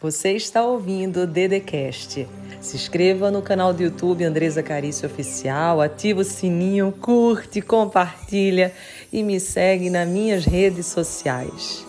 Você 0.00 0.30
está 0.34 0.64
ouvindo 0.64 1.22
o 1.22 1.26
Dedecast. 1.26 2.28
Se 2.60 2.76
inscreva 2.76 3.32
no 3.32 3.42
canal 3.42 3.74
do 3.74 3.82
YouTube 3.82 4.22
Andresa 4.22 4.62
Carício 4.62 5.08
Oficial, 5.08 5.80
ativa 5.80 6.20
o 6.20 6.24
sininho, 6.24 6.92
curte, 6.92 7.60
compartilha 7.60 8.72
e 9.12 9.24
me 9.24 9.40
segue 9.40 9.90
nas 9.90 10.08
minhas 10.08 10.44
redes 10.44 10.86
sociais. 10.86 11.84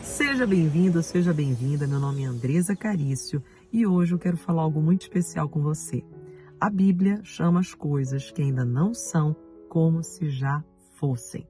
Seja 0.00 0.46
bem-vindo, 0.46 1.02
seja 1.02 1.32
bem-vinda. 1.32 1.84
Meu 1.84 1.98
nome 1.98 2.22
é 2.22 2.26
Andresa 2.26 2.76
Carício 2.76 3.42
e 3.72 3.84
hoje 3.84 4.12
eu 4.14 4.18
quero 4.18 4.36
falar 4.36 4.62
algo 4.62 4.80
muito 4.80 5.02
especial 5.02 5.48
com 5.48 5.60
você. 5.60 6.04
A 6.60 6.70
Bíblia 6.70 7.20
chama 7.24 7.58
as 7.58 7.74
coisas 7.74 8.30
que 8.30 8.42
ainda 8.42 8.64
não 8.64 8.94
são 8.94 9.34
como 9.68 10.04
se 10.04 10.30
já 10.30 10.62
fossem. 11.00 11.44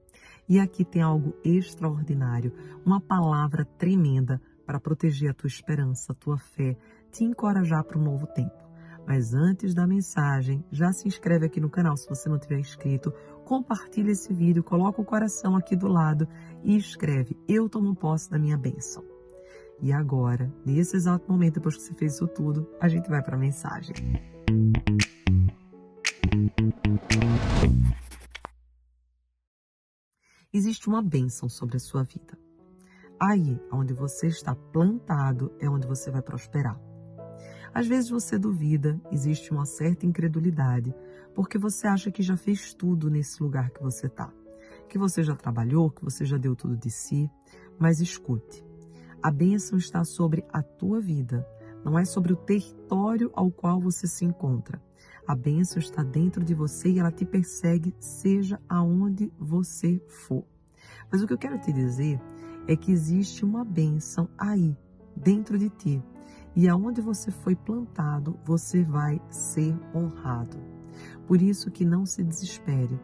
E 0.47 0.59
aqui 0.59 0.85
tem 0.85 1.01
algo 1.01 1.35
extraordinário, 1.43 2.53
uma 2.85 3.01
palavra 3.01 3.65
tremenda 3.65 4.39
para 4.65 4.79
proteger 4.79 5.31
a 5.31 5.33
tua 5.33 5.47
esperança, 5.47 6.11
a 6.11 6.15
tua 6.15 6.37
fé, 6.37 6.77
te 7.11 7.23
encorajar 7.23 7.83
para 7.83 7.97
um 7.97 8.03
novo 8.03 8.27
tempo. 8.27 8.65
Mas 9.07 9.33
antes 9.33 9.73
da 9.73 9.85
mensagem, 9.85 10.65
já 10.71 10.91
se 10.91 11.07
inscreve 11.07 11.45
aqui 11.45 11.59
no 11.59 11.69
canal 11.69 11.95
se 11.95 12.09
você 12.09 12.27
não 12.27 12.39
tiver 12.39 12.59
inscrito, 12.59 13.13
compartilha 13.43 14.11
esse 14.11 14.33
vídeo, 14.33 14.63
coloca 14.63 15.01
o 15.01 15.05
coração 15.05 15.55
aqui 15.55 15.75
do 15.75 15.87
lado 15.87 16.27
e 16.63 16.75
escreve: 16.75 17.37
Eu 17.47 17.69
tomo 17.69 17.95
posse 17.95 18.29
da 18.29 18.39
minha 18.39 18.57
bênção. 18.57 19.03
E 19.79 19.91
agora, 19.91 20.51
nesse 20.65 20.95
exato 20.95 21.29
momento, 21.29 21.55
depois 21.55 21.75
que 21.75 21.83
você 21.83 21.93
fez 21.93 22.15
isso 22.15 22.27
tudo, 22.27 22.67
a 22.79 22.87
gente 22.87 23.09
vai 23.09 23.21
para 23.21 23.35
a 23.35 23.39
mensagem. 23.39 23.95
Existe 30.57 30.87
uma 30.87 31.01
bênção 31.01 31.49
sobre 31.49 31.75
a 31.75 31.79
sua 31.79 32.03
vida. 32.03 32.37
Aí, 33.19 33.59
onde 33.71 33.93
você 33.93 34.27
está 34.27 34.55
plantado, 34.55 35.53
é 35.59 35.69
onde 35.69 35.85
você 35.85 36.09
vai 36.09 36.21
prosperar. 36.21 36.79
Às 37.73 37.87
vezes 37.87 38.09
você 38.09 38.37
duvida, 38.39 38.99
existe 39.11 39.51
uma 39.51 39.65
certa 39.65 40.05
incredulidade, 40.05 40.95
porque 41.33 41.57
você 41.57 41.87
acha 41.87 42.09
que 42.09 42.23
já 42.23 42.37
fez 42.37 42.73
tudo 42.73 43.09
nesse 43.09 43.43
lugar 43.43 43.69
que 43.69 43.83
você 43.83 44.07
está. 44.07 44.31
Que 44.87 44.97
você 44.97 45.23
já 45.23 45.35
trabalhou, 45.35 45.91
que 45.91 46.03
você 46.03 46.23
já 46.23 46.37
deu 46.37 46.55
tudo 46.55 46.77
de 46.77 46.89
si. 46.89 47.29
Mas 47.77 47.99
escute, 47.99 48.65
a 49.21 49.29
bênção 49.29 49.77
está 49.77 50.05
sobre 50.05 50.45
a 50.53 50.61
tua 50.61 51.01
vida, 51.01 51.45
não 51.83 51.99
é 51.99 52.05
sobre 52.05 52.31
o 52.31 52.37
território 52.37 53.29
ao 53.33 53.51
qual 53.51 53.81
você 53.81 54.07
se 54.07 54.23
encontra. 54.23 54.81
A 55.27 55.35
bênção 55.35 55.79
está 55.79 56.03
dentro 56.03 56.43
de 56.43 56.53
você 56.53 56.89
e 56.89 56.99
ela 56.99 57.11
te 57.11 57.25
persegue, 57.25 57.95
seja 57.99 58.59
aonde 58.69 59.31
você 59.39 59.99
for. 60.07 60.43
Mas 61.11 61.21
o 61.21 61.27
que 61.27 61.33
eu 61.33 61.37
quero 61.37 61.59
te 61.59 61.73
dizer 61.73 62.21
é 62.67 62.75
que 62.75 62.91
existe 62.91 63.43
uma 63.43 63.65
bênção 63.65 64.29
aí, 64.37 64.77
dentro 65.15 65.57
de 65.57 65.69
ti. 65.69 66.03
E 66.55 66.69
aonde 66.69 67.01
você 67.01 67.31
foi 67.31 67.55
plantado, 67.55 68.39
você 68.45 68.83
vai 68.83 69.19
ser 69.29 69.75
honrado. 69.93 70.57
Por 71.27 71.41
isso 71.41 71.71
que 71.71 71.83
não 71.83 72.05
se 72.05 72.23
desespere. 72.23 72.99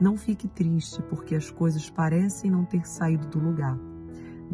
Não 0.00 0.16
fique 0.16 0.48
triste 0.48 1.02
porque 1.02 1.34
as 1.34 1.50
coisas 1.50 1.90
parecem 1.90 2.50
não 2.50 2.64
ter 2.64 2.86
saído 2.86 3.26
do 3.26 3.38
lugar. 3.38 3.78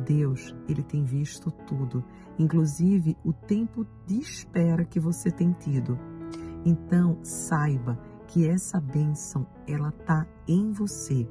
Deus, 0.07 0.55
ele 0.69 0.83
tem 0.83 1.05
visto 1.05 1.51
tudo, 1.51 2.05
inclusive 2.39 3.17
o 3.25 3.33
tempo 3.33 3.87
de 4.07 4.21
espera 4.21 4.85
que 4.85 4.99
você 4.99 5.31
tem 5.31 5.53
tido. 5.53 5.99
Então, 6.65 7.19
saiba 7.23 7.99
que 8.27 8.47
essa 8.47 8.81
bênção, 8.81 9.47
ela 9.67 9.91
tá 9.91 10.27
em 10.47 10.73
você. 10.73 11.29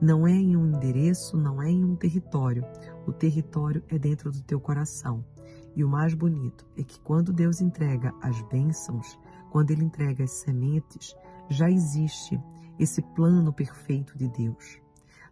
Não 0.00 0.26
é 0.26 0.32
em 0.32 0.56
um 0.56 0.66
endereço, 0.66 1.36
não 1.36 1.60
é 1.60 1.68
em 1.68 1.84
um 1.84 1.96
território. 1.96 2.64
O 3.06 3.12
território 3.12 3.82
é 3.88 3.98
dentro 3.98 4.30
do 4.30 4.42
teu 4.42 4.60
coração. 4.60 5.24
E 5.74 5.84
o 5.84 5.88
mais 5.88 6.14
bonito 6.14 6.66
é 6.76 6.82
que 6.82 7.00
quando 7.00 7.32
Deus 7.32 7.60
entrega 7.60 8.12
as 8.22 8.40
bênçãos, 8.42 9.18
quando 9.50 9.70
Ele 9.70 9.84
entrega 9.84 10.24
as 10.24 10.30
sementes, 10.30 11.14
já 11.48 11.70
existe 11.70 12.40
esse 12.78 13.02
plano 13.02 13.52
perfeito 13.52 14.16
de 14.16 14.28
Deus. 14.28 14.80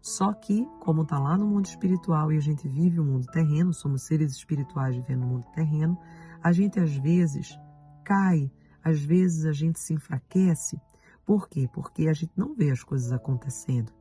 Só 0.00 0.32
que, 0.32 0.66
como 0.80 1.02
está 1.02 1.18
lá 1.18 1.36
no 1.36 1.46
mundo 1.46 1.66
espiritual 1.66 2.32
e 2.32 2.36
a 2.36 2.40
gente 2.40 2.68
vive 2.68 3.00
o 3.00 3.04
mundo 3.04 3.26
terreno, 3.26 3.72
somos 3.72 4.02
seres 4.02 4.32
espirituais 4.32 4.96
vivendo 4.96 5.20
no 5.20 5.26
mundo 5.26 5.46
terreno, 5.54 5.98
a 6.42 6.52
gente 6.52 6.78
às 6.78 6.94
vezes 6.96 7.58
cai 8.04 8.50
às 8.88 9.00
vezes 9.00 9.44
a 9.44 9.52
gente 9.52 9.78
se 9.78 9.92
enfraquece. 9.92 10.80
Por 11.26 11.46
quê? 11.46 11.68
Porque 11.70 12.08
a 12.08 12.14
gente 12.14 12.32
não 12.34 12.54
vê 12.54 12.70
as 12.70 12.82
coisas 12.82 13.12
acontecendo. 13.12 13.92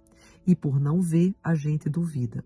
E 0.45 0.55
por 0.55 0.79
não 0.79 1.01
ver, 1.01 1.35
a 1.43 1.53
gente 1.55 1.89
duvida. 1.89 2.41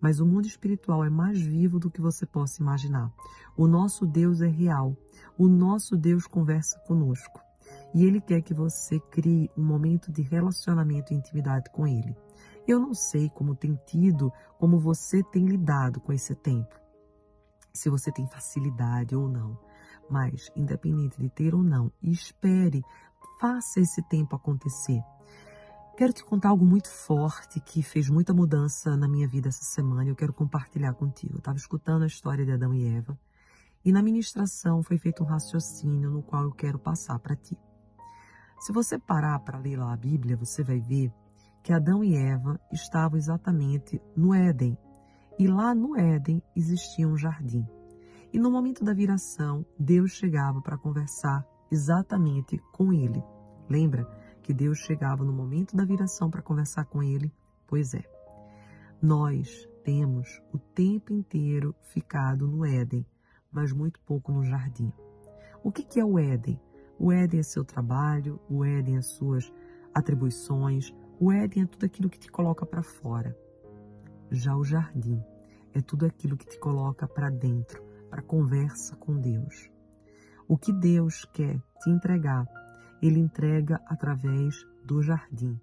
Mas 0.00 0.18
o 0.18 0.26
mundo 0.26 0.46
espiritual 0.46 1.04
é 1.04 1.10
mais 1.10 1.38
vivo 1.38 1.78
do 1.78 1.90
que 1.90 2.00
você 2.00 2.24
possa 2.24 2.62
imaginar. 2.62 3.12
O 3.54 3.66
nosso 3.66 4.06
Deus 4.06 4.40
é 4.40 4.48
real. 4.48 4.96
O 5.36 5.46
nosso 5.46 5.94
Deus 5.94 6.26
conversa 6.26 6.78
conosco. 6.86 7.40
E 7.94 8.06
Ele 8.06 8.22
quer 8.22 8.40
que 8.40 8.54
você 8.54 8.98
crie 8.98 9.50
um 9.54 9.62
momento 9.62 10.10
de 10.10 10.22
relacionamento 10.22 11.12
e 11.12 11.16
intimidade 11.16 11.68
com 11.70 11.86
Ele. 11.86 12.16
Eu 12.66 12.80
não 12.80 12.94
sei 12.94 13.28
como 13.28 13.54
tem 13.54 13.78
tido, 13.86 14.32
como 14.58 14.78
você 14.78 15.22
tem 15.22 15.44
lidado 15.44 16.00
com 16.00 16.10
esse 16.10 16.34
tempo. 16.34 16.74
Se 17.70 17.90
você 17.90 18.10
tem 18.10 18.26
facilidade 18.26 19.14
ou 19.14 19.28
não. 19.28 19.58
Mas, 20.10 20.50
independente 20.54 21.20
de 21.20 21.28
ter 21.28 21.54
ou 21.54 21.62
não, 21.62 21.90
espere, 22.02 22.82
faça 23.40 23.80
esse 23.80 24.02
tempo 24.02 24.36
acontecer. 24.36 25.02
Quero 25.96 26.12
te 26.12 26.24
contar 26.24 26.48
algo 26.48 26.64
muito 26.64 26.88
forte 26.88 27.60
que 27.60 27.82
fez 27.82 28.08
muita 28.08 28.32
mudança 28.32 28.96
na 28.96 29.06
minha 29.06 29.28
vida 29.28 29.48
essa 29.48 29.62
semana 29.64 30.08
eu 30.08 30.16
quero 30.16 30.32
compartilhar 30.32 30.94
contigo. 30.94 31.34
Eu 31.34 31.38
estava 31.38 31.58
escutando 31.58 32.02
a 32.02 32.06
história 32.06 32.44
de 32.44 32.52
Adão 32.52 32.72
e 32.72 32.86
Eva 32.86 33.18
e 33.84 33.92
na 33.92 34.02
ministração 34.02 34.82
foi 34.82 34.96
feito 34.96 35.22
um 35.22 35.26
raciocínio 35.26 36.10
no 36.10 36.22
qual 36.22 36.44
eu 36.44 36.52
quero 36.52 36.78
passar 36.78 37.18
para 37.18 37.36
ti. 37.36 37.58
Se 38.60 38.72
você 38.72 38.98
parar 38.98 39.38
para 39.40 39.58
ler 39.58 39.76
lá 39.76 39.92
a 39.92 39.96
Bíblia, 39.96 40.36
você 40.36 40.62
vai 40.62 40.78
ver 40.78 41.12
que 41.62 41.72
Adão 41.72 42.02
e 42.02 42.16
Eva 42.16 42.60
estavam 42.72 43.18
exatamente 43.18 44.00
no 44.16 44.32
Éden. 44.32 44.78
E 45.38 45.48
lá 45.48 45.74
no 45.74 45.96
Éden 45.96 46.42
existia 46.54 47.08
um 47.08 47.16
jardim. 47.16 47.66
E 48.32 48.38
no 48.38 48.50
momento 48.50 48.82
da 48.82 48.94
viração, 48.94 49.64
Deus 49.78 50.12
chegava 50.12 50.60
para 50.62 50.78
conversar 50.78 51.46
exatamente 51.70 52.58
com 52.72 52.92
ele. 52.92 53.22
Lembra 53.68 54.04
que 54.42 54.54
Deus 54.54 54.78
chegava 54.78 55.22
no 55.22 55.32
momento 55.32 55.76
da 55.76 55.84
viração 55.84 56.30
para 56.30 56.40
conversar 56.40 56.86
com 56.86 57.02
ele? 57.02 57.30
Pois 57.66 57.92
é. 57.92 58.02
Nós 59.00 59.68
temos 59.84 60.42
o 60.52 60.58
tempo 60.58 61.12
inteiro 61.12 61.74
ficado 61.82 62.46
no 62.46 62.64
Éden, 62.64 63.06
mas 63.50 63.72
muito 63.72 64.00
pouco 64.00 64.32
no 64.32 64.44
jardim. 64.44 64.92
O 65.62 65.70
que, 65.70 66.00
é 66.00 66.04
o 66.04 66.18
Éden? 66.18 66.60
O 66.98 67.12
Éden 67.12 67.40
é 67.40 67.42
seu 67.42 67.64
trabalho, 67.64 68.40
o 68.48 68.64
Éden 68.64 68.96
é 68.96 69.02
suas 69.02 69.52
atribuições, 69.92 70.94
o 71.20 71.30
Éden 71.30 71.64
é 71.64 71.66
tudo 71.66 71.84
aquilo 71.84 72.08
que 72.08 72.18
te 72.18 72.30
coloca 72.30 72.64
para 72.64 72.82
fora. 72.82 73.36
Já 74.30 74.56
o 74.56 74.64
jardim 74.64 75.22
é 75.74 75.80
tudo 75.80 76.06
aquilo 76.06 76.36
que 76.36 76.46
te 76.46 76.58
coloca 76.58 77.06
para 77.06 77.28
dentro, 77.28 77.82
para 78.12 78.20
conversa 78.20 78.94
com 78.94 79.18
Deus. 79.18 79.70
O 80.46 80.58
que 80.58 80.70
Deus 80.70 81.24
quer 81.32 81.58
te 81.80 81.88
entregar, 81.88 82.46
Ele 83.00 83.18
entrega 83.18 83.80
através 83.86 84.54
do 84.84 85.00
jardim, 85.00 85.58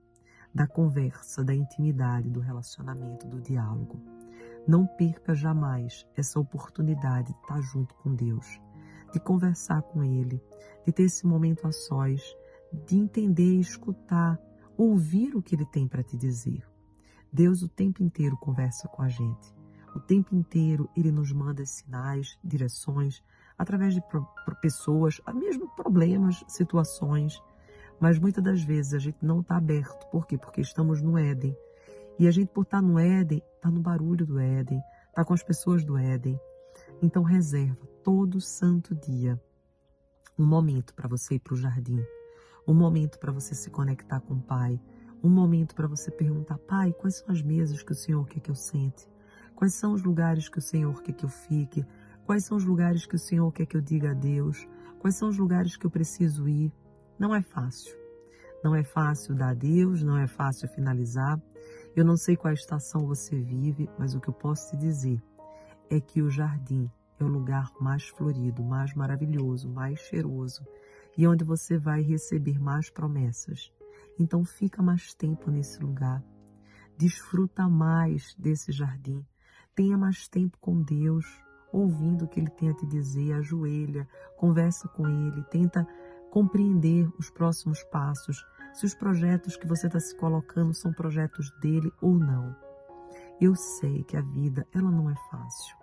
da 0.51 0.65
conversa, 0.65 1.43
da 1.43 1.53
intimidade, 1.53 2.27
do 2.27 2.39
relacionamento, 2.39 3.27
do 3.27 3.39
diálogo. 3.39 4.01
Não 4.67 4.87
perca 4.87 5.35
jamais 5.35 6.07
essa 6.17 6.39
oportunidade 6.39 7.31
de 7.33 7.39
estar 7.39 7.61
junto 7.61 7.93
com 7.93 8.15
Deus, 8.15 8.59
de 9.13 9.19
conversar 9.19 9.83
com 9.83 10.03
Ele, 10.03 10.41
de 10.83 10.91
ter 10.91 11.03
esse 11.03 11.27
momento 11.27 11.67
a 11.67 11.71
sós, 11.71 12.35
de 12.87 12.97
entender, 12.97 13.59
escutar, 13.59 14.39
ouvir 14.75 15.35
o 15.35 15.41
que 15.43 15.53
Ele 15.53 15.67
tem 15.67 15.87
para 15.87 16.01
te 16.01 16.17
dizer. 16.17 16.67
Deus 17.31 17.61
o 17.61 17.69
tempo 17.69 18.01
inteiro 18.01 18.35
conversa 18.37 18.87
com 18.87 19.03
a 19.03 19.07
gente. 19.07 19.58
O 19.95 19.99
tempo 19.99 20.35
inteiro 20.35 20.89
ele 20.95 21.11
nos 21.11 21.31
manda 21.31 21.65
sinais, 21.65 22.37
direções, 22.43 23.23
através 23.57 23.93
de 23.93 24.01
pessoas, 24.61 25.19
mesmo 25.33 25.67
problemas, 25.75 26.43
situações. 26.47 27.41
Mas 27.99 28.17
muitas 28.17 28.43
das 28.43 28.61
vezes 28.61 28.93
a 28.93 28.99
gente 28.99 29.17
não 29.21 29.41
está 29.41 29.57
aberto. 29.57 30.09
Por 30.09 30.25
quê? 30.25 30.37
Porque 30.37 30.61
estamos 30.61 31.01
no 31.01 31.17
Éden. 31.17 31.55
E 32.17 32.27
a 32.27 32.31
gente, 32.31 32.49
por 32.49 32.63
estar 32.63 32.81
tá 32.81 32.81
no 32.81 32.99
Éden, 32.99 33.41
está 33.55 33.69
no 33.69 33.81
barulho 33.81 34.25
do 34.25 34.39
Éden, 34.39 34.81
está 35.09 35.25
com 35.25 35.33
as 35.33 35.43
pessoas 35.43 35.83
do 35.83 35.97
Éden. 35.97 36.39
Então 37.01 37.23
reserva 37.23 37.85
todo 38.03 38.39
santo 38.39 38.95
dia 38.95 39.39
um 40.39 40.45
momento 40.45 40.93
para 40.93 41.07
você 41.07 41.35
ir 41.35 41.39
para 41.39 41.53
o 41.53 41.57
jardim, 41.57 42.01
um 42.65 42.73
momento 42.73 43.19
para 43.19 43.31
você 43.31 43.53
se 43.53 43.69
conectar 43.69 44.21
com 44.21 44.35
o 44.35 44.41
Pai, 44.41 44.79
um 45.21 45.29
momento 45.29 45.75
para 45.75 45.85
você 45.85 46.09
perguntar, 46.09 46.57
Pai, 46.59 46.93
quais 46.93 47.17
são 47.17 47.29
as 47.29 47.41
mesas 47.41 47.83
que 47.83 47.91
o 47.91 47.95
Senhor 47.95 48.25
quer 48.25 48.39
que 48.39 48.49
eu 48.49 48.55
sente? 48.55 49.05
Quais 49.59 49.73
são 49.73 49.91
os 49.91 50.01
lugares 50.01 50.47
que 50.47 50.57
o 50.57 50.61
Senhor 50.61 51.03
quer 51.03 51.11
que 51.11 51.25
eu 51.25 51.29
fique? 51.29 51.85
Quais 52.25 52.45
são 52.45 52.55
os 52.55 52.63
lugares 52.63 53.05
que 53.05 53.17
o 53.17 53.19
Senhor 53.19 53.51
quer 53.51 53.65
que 53.65 53.75
eu 53.75 53.81
diga 53.81 54.11
a 54.11 54.13
Deus? 54.13 54.65
Quais 54.99 55.17
são 55.17 55.27
os 55.27 55.37
lugares 55.37 55.75
que 55.75 55.85
eu 55.85 55.91
preciso 55.91 56.47
ir? 56.47 56.71
Não 57.19 57.35
é 57.35 57.41
fácil. 57.41 57.93
Não 58.63 58.73
é 58.73 58.85
fácil 58.85 59.35
dar 59.35 59.49
a 59.49 59.53
Deus, 59.53 60.01
não 60.01 60.17
é 60.17 60.27
fácil 60.27 60.69
finalizar. 60.69 61.37
Eu 61.93 62.05
não 62.05 62.15
sei 62.15 62.37
qual 62.37 62.53
estação 62.53 63.05
você 63.05 63.37
vive, 63.37 63.89
mas 63.99 64.15
o 64.15 64.21
que 64.21 64.29
eu 64.29 64.33
posso 64.33 64.71
te 64.71 64.77
dizer 64.77 65.21
é 65.89 65.99
que 65.99 66.21
o 66.21 66.29
jardim 66.29 66.89
é 67.19 67.25
o 67.25 67.27
lugar 67.27 67.69
mais 67.81 68.07
florido, 68.07 68.63
mais 68.63 68.93
maravilhoso, 68.93 69.67
mais 69.67 69.99
cheiroso 69.99 70.65
e 71.17 71.27
onde 71.27 71.43
você 71.43 71.77
vai 71.77 72.01
receber 72.01 72.57
mais 72.57 72.89
promessas. 72.89 73.73
Então 74.17 74.45
fica 74.45 74.81
mais 74.81 75.13
tempo 75.13 75.51
nesse 75.51 75.83
lugar. 75.83 76.23
Desfruta 76.97 77.67
mais 77.67 78.33
desse 78.35 78.71
jardim. 78.71 79.21
Tenha 79.79 79.97
mais 79.97 80.27
tempo 80.27 80.57
com 80.59 80.81
Deus, 80.81 81.25
ouvindo 81.71 82.25
o 82.25 82.27
que 82.27 82.37
Ele 82.37 82.49
tem 82.49 82.69
a 82.69 82.73
te 82.73 82.85
dizer, 82.85 83.31
ajoelha, 83.31 84.05
conversa 84.35 84.89
com 84.89 85.07
Ele, 85.07 85.41
tenta 85.43 85.87
compreender 86.29 87.09
os 87.17 87.29
próximos 87.29 87.81
passos, 87.85 88.45
se 88.73 88.85
os 88.85 88.93
projetos 88.93 89.55
que 89.55 89.65
você 89.65 89.87
está 89.87 89.97
se 89.97 90.13
colocando 90.17 90.73
são 90.73 90.91
projetos 90.91 91.49
dele 91.61 91.89
ou 92.01 92.15
não. 92.15 92.53
Eu 93.39 93.55
sei 93.55 94.03
que 94.03 94.17
a 94.17 94.21
vida, 94.21 94.67
ela 94.75 94.91
não 94.91 95.09
é 95.09 95.15
fácil. 95.31 95.77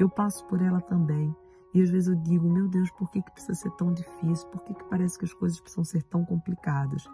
Eu 0.00 0.08
passo 0.08 0.42
por 0.46 0.62
ela 0.62 0.80
também. 0.80 1.36
E 1.74 1.82
às 1.82 1.90
vezes 1.90 2.08
eu 2.08 2.14
digo, 2.14 2.48
meu 2.48 2.66
Deus, 2.66 2.90
por 2.92 3.10
que, 3.10 3.20
que 3.20 3.30
precisa 3.30 3.52
ser 3.52 3.72
tão 3.72 3.92
difícil? 3.92 4.48
Por 4.48 4.62
que, 4.62 4.72
que 4.72 4.84
parece 4.84 5.18
que 5.18 5.26
as 5.26 5.34
coisas 5.34 5.60
precisam 5.60 5.84
ser 5.84 6.02
tão 6.04 6.24
complicadas? 6.24 7.06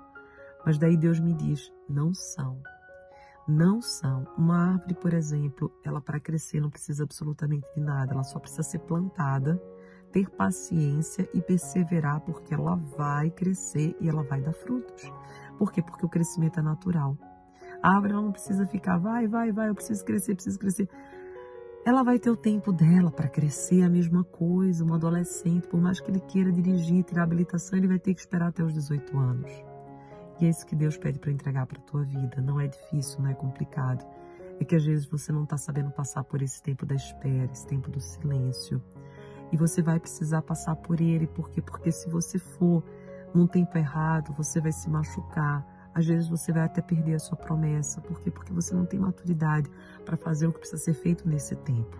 Mas 0.64 0.78
daí 0.78 0.96
Deus 0.96 1.18
me 1.18 1.34
diz, 1.34 1.72
não 1.88 2.14
são. 2.14 2.62
Não 3.50 3.82
são. 3.82 4.24
Uma 4.38 4.74
árvore, 4.74 4.94
por 4.94 5.12
exemplo, 5.12 5.72
ela 5.84 6.00
para 6.00 6.20
crescer 6.20 6.60
não 6.60 6.70
precisa 6.70 7.02
absolutamente 7.02 7.66
de 7.74 7.80
nada, 7.80 8.12
ela 8.12 8.22
só 8.22 8.38
precisa 8.38 8.62
ser 8.62 8.78
plantada, 8.78 9.60
ter 10.12 10.30
paciência 10.30 11.28
e 11.34 11.42
perseverar, 11.42 12.20
porque 12.20 12.54
ela 12.54 12.76
vai 12.76 13.28
crescer 13.28 13.96
e 14.00 14.08
ela 14.08 14.22
vai 14.22 14.40
dar 14.40 14.52
frutos. 14.52 15.12
Por 15.58 15.72
quê? 15.72 15.82
Porque 15.82 16.06
o 16.06 16.08
crescimento 16.08 16.60
é 16.60 16.62
natural. 16.62 17.18
A 17.82 17.96
árvore 17.96 18.12
não 18.12 18.30
precisa 18.30 18.64
ficar, 18.68 18.98
vai, 18.98 19.26
vai, 19.26 19.50
vai, 19.50 19.68
eu 19.68 19.74
preciso 19.74 20.04
crescer, 20.04 20.36
preciso 20.36 20.56
crescer. 20.56 20.88
Ela 21.84 22.04
vai 22.04 22.20
ter 22.20 22.30
o 22.30 22.36
tempo 22.36 22.72
dela 22.72 23.10
para 23.10 23.28
crescer, 23.28 23.82
a 23.82 23.90
mesma 23.90 24.22
coisa, 24.22 24.84
um 24.84 24.94
adolescente, 24.94 25.66
por 25.66 25.80
mais 25.80 25.98
que 25.98 26.08
ele 26.08 26.20
queira 26.20 26.52
dirigir, 26.52 27.02
tirar 27.02 27.24
habilitação, 27.24 27.76
ele 27.76 27.88
vai 27.88 27.98
ter 27.98 28.14
que 28.14 28.20
esperar 28.20 28.50
até 28.50 28.62
os 28.62 28.72
18 28.72 29.18
anos. 29.18 29.69
E 30.40 30.46
é 30.46 30.48
isso 30.48 30.66
que 30.66 30.74
Deus 30.74 30.96
pede 30.96 31.18
para 31.18 31.30
entregar 31.30 31.66
para 31.66 31.78
a 31.78 31.82
tua 31.82 32.02
vida. 32.02 32.40
Não 32.40 32.58
é 32.58 32.66
difícil, 32.66 33.20
não 33.20 33.30
é 33.30 33.34
complicado. 33.34 34.06
É 34.58 34.64
que 34.64 34.74
às 34.74 34.84
vezes 34.84 35.06
você 35.06 35.30
não 35.32 35.44
está 35.44 35.56
sabendo 35.56 35.90
passar 35.90 36.24
por 36.24 36.40
esse 36.40 36.62
tempo 36.62 36.86
da 36.86 36.94
espera, 36.94 37.50
esse 37.52 37.66
tempo 37.66 37.90
do 37.90 38.00
silêncio. 38.00 38.82
E 39.52 39.56
você 39.56 39.82
vai 39.82 39.98
precisar 40.00 40.42
passar 40.42 40.76
por 40.76 41.00
ele, 41.00 41.26
por 41.26 41.50
quê? 41.50 41.60
Porque 41.60 41.92
se 41.92 42.08
você 42.08 42.38
for 42.38 42.82
num 43.34 43.46
tempo 43.46 43.76
errado, 43.76 44.32
você 44.32 44.60
vai 44.60 44.72
se 44.72 44.88
machucar, 44.88 45.66
às 45.94 46.06
vezes 46.06 46.28
você 46.28 46.52
vai 46.52 46.62
até 46.62 46.80
perder 46.80 47.14
a 47.14 47.18
sua 47.18 47.36
promessa. 47.36 48.00
Por 48.00 48.20
quê? 48.20 48.30
Porque 48.30 48.52
você 48.52 48.74
não 48.74 48.86
tem 48.86 48.98
maturidade 48.98 49.70
para 50.04 50.16
fazer 50.16 50.46
o 50.46 50.52
que 50.52 50.60
precisa 50.60 50.82
ser 50.82 50.94
feito 50.94 51.28
nesse 51.28 51.56
tempo. 51.56 51.98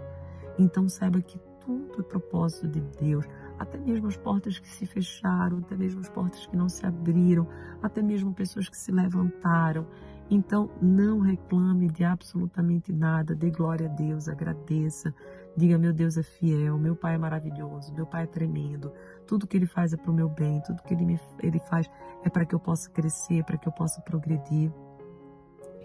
Então 0.59 0.89
saiba 0.89 1.21
que 1.21 1.39
tudo 1.61 2.01
é 2.01 2.03
propósito 2.03 2.69
de 2.69 2.81
Deus. 2.81 3.27
Até 3.61 3.77
mesmo 3.77 4.09
as 4.09 4.17
portas 4.17 4.59
que 4.59 4.67
se 4.67 4.87
fecharam, 4.87 5.59
até 5.59 5.77
mesmo 5.77 6.01
as 6.01 6.09
portas 6.09 6.47
que 6.47 6.57
não 6.57 6.67
se 6.67 6.87
abriram, 6.87 7.47
até 7.83 8.01
mesmo 8.01 8.33
pessoas 8.33 8.71
que 8.71 8.77
se 8.77 8.91
levantaram. 8.91 9.87
Então 10.31 10.71
não 10.81 11.21
reclame 11.21 11.87
de 11.91 12.03
absolutamente 12.03 12.91
nada, 12.91 13.35
dê 13.35 13.51
glória 13.51 13.87
a 13.87 13.91
Deus, 13.91 14.29
agradeça. 14.29 15.15
Diga, 15.55 15.77
meu 15.77 15.93
Deus 15.93 16.17
é 16.17 16.23
fiel, 16.23 16.79
meu 16.79 16.97
Pai 16.97 17.17
é 17.17 17.19
maravilhoso, 17.19 17.93
meu 17.93 18.07
Pai 18.07 18.23
é 18.23 18.27
tremendo, 18.27 18.95
tudo 19.27 19.47
que 19.47 19.59
Ele 19.59 19.67
faz 19.67 19.93
é 19.93 19.97
para 19.99 20.11
o 20.11 20.15
meu 20.15 20.31
bem, 20.31 20.63
tudo 20.63 20.83
que 20.83 20.95
Ele, 20.95 21.05
me, 21.05 21.21
ele 21.43 21.59
faz 21.59 21.91
é 22.25 22.31
para 22.31 22.47
que 22.47 22.55
eu 22.55 22.61
possa 22.61 22.89
crescer, 22.89 23.45
para 23.45 23.59
que 23.59 23.69
eu 23.69 23.73
possa 23.73 24.01
progredir. 24.01 24.73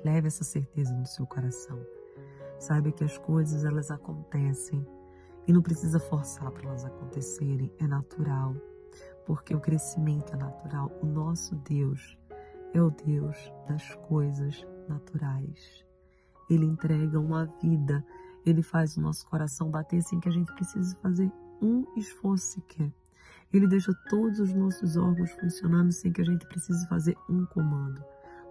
Leve 0.06 0.27
essa 0.27 0.45
certeza 0.45 0.94
no 0.94 1.06
seu 1.06 1.25
coração. 1.25 1.77
Saiba 2.57 2.89
que 2.89 3.04
as 3.04 3.18
coisas 3.18 3.66
elas 3.66 3.92
acontecem 3.92 4.88
e 5.48 5.54
não 5.54 5.62
precisa 5.62 6.00
forçar 6.00 6.52
para 6.52 6.68
elas 6.68 6.86
acontecerem, 6.86 7.72
é 7.80 7.88
natural, 7.88 8.56
porque 9.26 9.56
o 9.56 9.60
crescimento 9.60 10.34
é 10.34 10.38
natural. 10.38 10.92
O 11.02 11.06
nosso 11.06 11.56
Deus 11.56 12.18
é 12.74 12.82
o 12.82 12.90
Deus 12.90 13.38
das 13.68 13.96
coisas 14.08 14.66
naturais. 14.88 15.86
Ele 16.50 16.66
entrega 16.66 17.20
uma 17.20 17.46
vida 17.62 18.06
ele 18.46 18.62
faz 18.62 18.96
o 18.96 19.02
nosso 19.02 19.26
coração 19.28 19.72
bater 19.72 20.04
sem 20.04 20.20
que 20.20 20.30
a 20.30 20.32
gente 20.32 20.54
precise 20.54 20.96
fazer 20.98 21.32
um 21.60 21.84
esforço 21.98 22.46
sequer. 22.54 22.94
Ele 23.52 23.68
deixa 23.68 23.92
todos 24.08 24.40
os 24.40 24.54
nossos 24.54 24.96
órgãos 24.96 25.32
funcionando 25.32 25.92
sem 25.92 26.12
que 26.12 26.22
a 26.22 26.26
gente 26.26 26.46
precise 26.48 26.88
fazer 26.88 27.18
um 27.28 27.46
comando. 27.46 28.04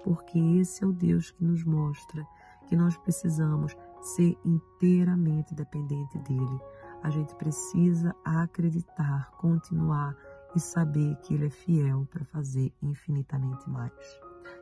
Porque 0.02 0.38
esse 0.38 0.82
é 0.82 0.86
o 0.86 0.92
Deus 0.92 1.30
que 1.30 1.44
nos 1.44 1.62
mostra 1.62 2.26
que 2.66 2.76
nós 2.76 2.96
precisamos 2.96 3.76
ser 4.02 4.36
inteiramente 4.44 5.54
dependente 5.54 6.18
dele. 6.18 6.60
A 7.04 7.10
gente 7.10 7.34
precisa 7.34 8.16
acreditar, 8.24 9.30
continuar 9.32 10.16
e 10.56 10.58
saber 10.58 11.14
que 11.16 11.34
ele 11.34 11.48
é 11.48 11.50
fiel 11.50 12.08
para 12.10 12.24
fazer 12.24 12.72
infinitamente 12.80 13.68
mais. 13.68 13.92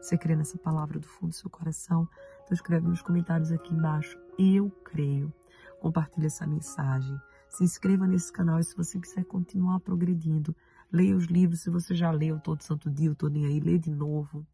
Você 0.00 0.18
crê 0.18 0.34
nessa 0.34 0.58
palavra 0.58 0.98
do 0.98 1.06
fundo 1.06 1.30
do 1.30 1.36
seu 1.36 1.48
coração? 1.48 2.08
Então 2.42 2.52
escreve 2.52 2.88
nos 2.88 3.00
comentários 3.00 3.52
aqui 3.52 3.72
embaixo. 3.72 4.18
Eu 4.36 4.72
creio. 4.84 5.32
Compartilhe 5.78 6.26
essa 6.26 6.44
mensagem. 6.44 7.16
Se 7.48 7.62
inscreva 7.62 8.08
nesse 8.08 8.32
canal 8.32 8.58
e 8.58 8.64
se 8.64 8.76
você 8.76 8.98
quiser 8.98 9.24
continuar 9.24 9.78
progredindo, 9.78 10.52
leia 10.90 11.14
os 11.14 11.26
livros. 11.26 11.60
Se 11.60 11.70
você 11.70 11.94
já 11.94 12.10
leu 12.10 12.40
todo 12.40 12.60
santo 12.64 12.90
dia, 12.90 13.06
eu 13.06 13.12
estou 13.12 13.30
nem 13.30 13.46
aí, 13.46 13.60
lê 13.60 13.78
de 13.78 13.92
novo. 13.92 14.44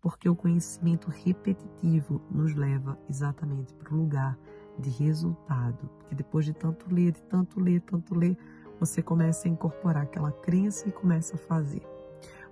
Porque 0.00 0.30
o 0.30 0.34
conhecimento 0.34 1.10
repetitivo 1.10 2.22
nos 2.30 2.54
leva 2.54 2.98
exatamente 3.06 3.74
para 3.74 3.92
o 3.92 3.98
lugar 3.98 4.38
de 4.78 4.90
resultado. 4.90 5.88
Porque 5.98 6.14
depois 6.14 6.44
de 6.44 6.52
tanto 6.52 6.92
ler, 6.92 7.12
de 7.12 7.22
tanto 7.22 7.60
ler, 7.60 7.80
tanto 7.80 8.14
ler, 8.14 8.36
você 8.78 9.02
começa 9.02 9.48
a 9.48 9.50
incorporar 9.50 10.02
aquela 10.02 10.32
crença 10.32 10.88
e 10.88 10.92
começa 10.92 11.36
a 11.36 11.38
fazer. 11.38 11.82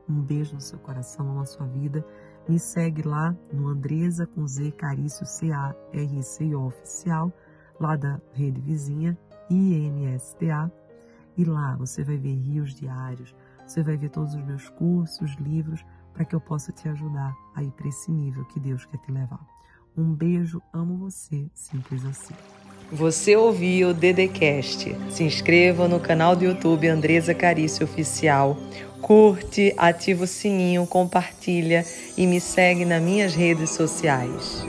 Um 0.08 0.20
beijo 0.20 0.54
no 0.54 0.60
seu 0.60 0.78
coração, 0.78 1.34
na 1.34 1.44
sua 1.44 1.66
vida. 1.66 2.04
Me 2.48 2.58
segue 2.58 3.02
lá 3.02 3.36
no 3.52 3.68
Andresa 3.68 4.26
com 4.26 4.46
Z 4.46 4.72
Carício 4.72 5.24
C-A-R-C-O 5.24 6.66
oficial, 6.66 7.32
lá 7.78 7.96
da 7.96 8.20
rede 8.32 8.60
vizinha 8.60 9.16
IMSTA. 9.48 10.72
E 11.36 11.44
lá 11.44 11.76
você 11.76 12.02
vai 12.04 12.18
ver 12.18 12.34
rios 12.34 12.74
diários, 12.74 13.34
você 13.66 13.82
vai 13.82 13.96
ver 13.96 14.10
todos 14.10 14.34
os 14.34 14.44
meus 14.44 14.68
cursos, 14.70 15.34
livros, 15.36 15.84
para 16.12 16.24
que 16.24 16.34
eu 16.34 16.40
possa 16.40 16.72
te 16.72 16.88
ajudar 16.88 17.34
a 17.54 17.62
ir 17.62 17.70
para 17.72 17.88
esse 17.88 18.10
nível 18.10 18.44
que 18.46 18.60
Deus 18.60 18.84
quer 18.84 18.98
te 18.98 19.10
levar. 19.10 19.40
Um 19.96 20.14
beijo, 20.14 20.62
amo 20.72 20.96
você, 20.96 21.46
simples 21.54 22.02
assim. 22.06 22.34
Você 22.90 23.36
ouviu 23.36 23.90
o 23.90 23.94
Dedecast. 23.94 24.96
Se 25.10 25.22
inscreva 25.22 25.86
no 25.86 26.00
canal 26.00 26.34
do 26.34 26.44
YouTube 26.44 26.88
Andresa 26.88 27.34
Carício 27.34 27.84
Oficial. 27.84 28.56
Curte, 29.02 29.74
ativa 29.76 30.24
o 30.24 30.26
sininho, 30.26 30.86
compartilha 30.86 31.84
e 32.16 32.26
me 32.26 32.40
segue 32.40 32.86
nas 32.86 33.02
minhas 33.02 33.34
redes 33.34 33.70
sociais. 33.70 34.64